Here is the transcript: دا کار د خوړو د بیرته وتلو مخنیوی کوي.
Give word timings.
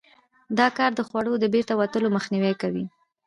دا 0.57 0.67
کار 0.77 0.91
د 0.95 1.01
خوړو 1.07 1.33
د 1.39 1.45
بیرته 1.53 1.73
وتلو 1.77 2.07
مخنیوی 2.17 2.53
کوي. 2.61 2.85